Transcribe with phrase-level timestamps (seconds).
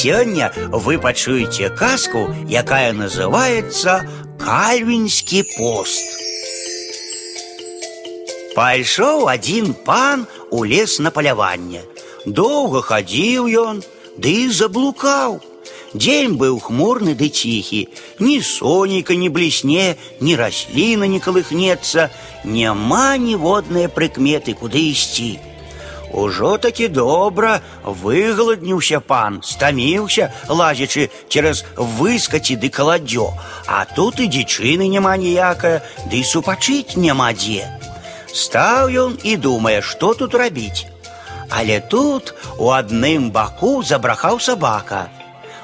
[0.00, 4.07] сёння вы пачуеце казку, якая называется
[4.39, 6.01] Кальвінскі пост.
[8.55, 11.83] Пайшоў один пан у лес на паляванне.
[12.25, 13.83] Доўга хадзіў ён,
[14.17, 15.39] ды і заблукаў.
[15.93, 17.87] Дзень быў хмурны ды ціхі,
[18.19, 22.09] ні сонейка не блісне, ні расліна не калыхнецца,
[22.43, 25.39] няма ніводнае прыкметы, куды ісці.
[26.12, 33.32] Ужо такі добра выгаладніўся пан, стаміўся, лазячы цераз выскаці ды каладзё,
[33.66, 37.66] А тут і дзічыны няма ніякая, ды і супачыць няма дзе.
[38.32, 40.86] Стаў ён і думае, што тут рабіць.
[41.50, 45.08] Але тут у адным баку забрахаў сабака.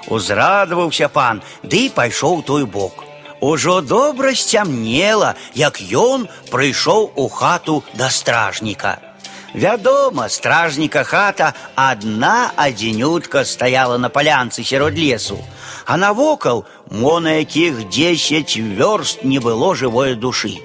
[0.09, 3.05] Узрадаваўся пан, ды пайшоў той бок.
[3.41, 9.05] Ужо добра сцямнела, як ён прыйшоў у хату да стражніка.
[9.55, 15.38] Вядома, стражніка хата адна адзінютка стаяла на палянцы сярод лесу,
[15.84, 20.56] а навокал мо на якіх дзесяць вёрст не было жывой душы.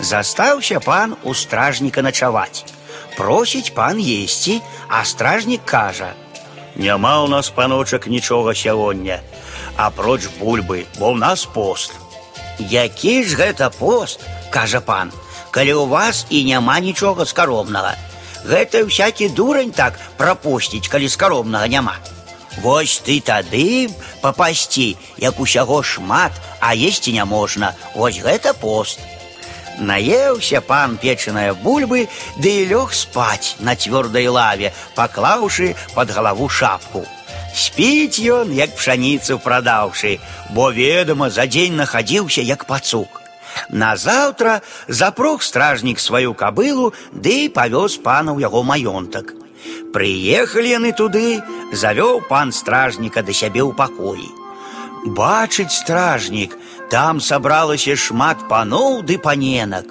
[0.00, 2.64] Застаўся пан у стражніка начаваць.
[3.16, 9.20] Просіць пан есці, а стражнік кажа: « Няма ў нас паночак нічога сягоння,
[9.76, 11.92] апроч бульбы, бо ў нас пост.
[12.58, 15.12] Які ж гэта пост, кажа пан,
[15.50, 17.96] калі ў вас і няма нічога скаромнага.
[18.46, 21.96] Гэта всякі дурань так прапусціць, калі скаромнага няма.
[22.62, 23.90] Вось ты тады
[24.22, 27.74] папасці, як усяго шмат, а есці не можна.
[27.94, 29.00] Вось гэта пост.
[29.78, 32.08] Наеўся пан печаная бульбы,
[32.40, 37.04] ды і лёг спаць на цвёрдай лаве, паклаўшы под галаву шапку.
[37.52, 40.18] Спіць ён, як пшаніцу прадаўшы,
[40.56, 43.19] бо ведама за дзень нахадзіўся як пацук.
[43.70, 49.34] Назаўтра запрог стражнік сваю кабылу, ды і павёз пана ў яго маёнтак.
[49.92, 54.28] Прыехалі яны туды, завёў пан стражніка да сябе ў пакоі.
[55.06, 56.56] Бачыць стражнік,
[56.90, 59.86] там сабралася шмат паноў ды паненак,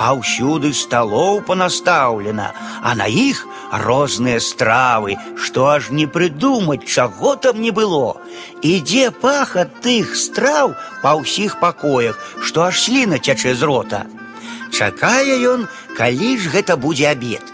[0.00, 2.52] а ўсюды сталоў панастаўлена,
[2.82, 3.44] а на іх
[3.84, 8.16] розныя стравы, што аж не прыдумаць, чаго там не было.
[8.62, 14.06] Ідзе пах ад тых страў па ўсіх пакоях, што аж сліна цячэ з рота.
[14.72, 17.44] Чакае ён, калі ж гэта будзе абед.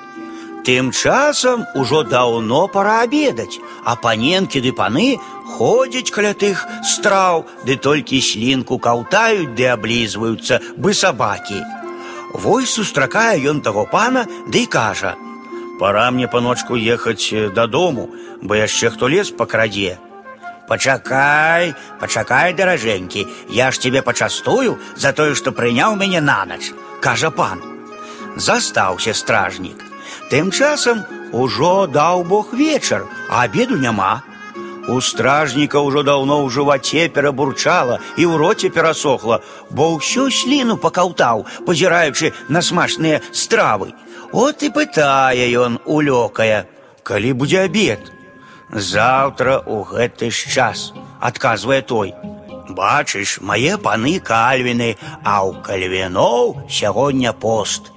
[0.66, 5.14] Тым часам ужо даўно пора абедаць, а паненкі ды паны
[5.56, 11.62] ходзяць каля тых страў, ды толькі слінку каўтаюць ды аблізваюцца бы сабакі.
[12.32, 18.10] Вось сустракае ён таго пана ды кажа: « Пора мне паночку ехаць дадому,
[18.42, 19.98] бо яшчэ хто лес пакрадзе.
[20.68, 27.30] Пачакай, пачакай, даражэнькі, я ж тебе пачастую за тое, што прыняў мяне на ноч, кажа
[27.30, 27.62] пан.
[28.36, 29.78] Застаўся стражнік.
[30.30, 34.22] Тым часам ужо даў Бог вечар, а обеду няма.
[34.88, 41.42] У стражніка ўжо даўно ў жываце перабурчала і ў роце перасохла, бо ўсю сліну пакаўтаў,
[41.66, 43.92] пазіраючы на смачныя стравы.
[44.30, 46.66] От і пытае ён улёкая,
[47.02, 48.12] калі будзе абед.
[48.70, 52.14] Заўтра ў гэты ж час, адказвае той.
[52.70, 57.90] Бачыш, мае паны кальвіны, а ў кальвіноў сягоння пост.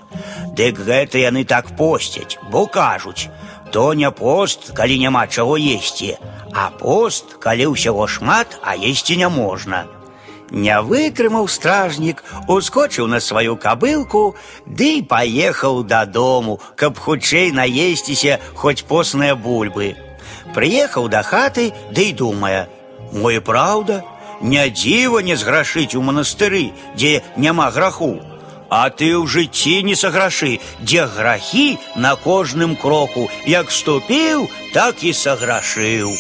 [0.58, 3.30] Дык гэта яны так посцяць, бо кажуць:
[3.74, 6.18] то не пост, калі няма чаго есці,
[6.54, 9.86] а пост, калі ўсяго шмат, а есці не можна.
[10.52, 14.36] Не вытрымаў стражнік, ускочыў на сваю кабылку,
[14.66, 19.94] ды і паехаў дадому, каб хутчэй наесціся хоць посныя бульбы.
[20.54, 24.02] Прыехаў да хаты, ды і думае: « Мо і праўда,
[24.42, 28.18] не дзіва не зграшыць у манастыры, дзе няма граху.
[28.74, 35.14] А ты ў жыцці не саграшы, дзе грахі на кожным кроку, як ступіў, так і
[35.14, 36.14] саграшыў.